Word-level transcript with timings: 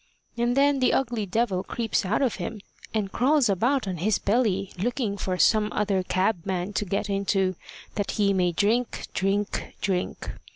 And 0.35 0.57
then 0.57 0.79
the 0.79 0.93
ugly 0.93 1.27
devil 1.27 1.61
creeps 1.63 2.05
out 2.07 2.23
of 2.23 2.37
him, 2.37 2.59
and 2.91 3.11
crawls 3.11 3.49
about 3.49 3.87
on 3.87 3.97
his 3.97 4.17
belly, 4.17 4.71
looking 4.79 5.15
for 5.15 5.37
some 5.37 5.71
other 5.71 6.01
cabman 6.01 6.73
to 6.73 6.85
get 6.85 7.07
into, 7.07 7.55
that 7.93 8.09
he 8.13 8.33
may 8.33 8.51
drink, 8.51 9.09
drink, 9.13 9.75
drink. 9.79 10.31